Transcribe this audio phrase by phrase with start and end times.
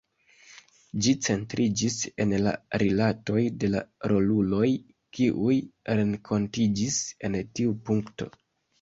[1.05, 2.55] Ĝi centriĝis en la
[2.85, 3.85] rilatoj de la
[4.15, 4.73] roluloj,
[5.21, 5.55] kiuj
[6.03, 8.35] renkontiĝis en tiu punkto.